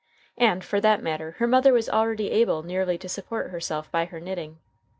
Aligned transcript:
And, 0.39 0.65
for 0.65 0.81
that 0.81 1.03
matter 1.03 1.33
her 1.37 1.45
mother 1.45 1.73
was 1.73 1.87
already 1.87 2.31
able 2.31 2.63
nearly 2.63 2.97
to 2.97 3.07
support 3.07 3.51
herself 3.51 3.91
by 3.91 4.05
her 4.05 4.19
knitting. 4.19 4.57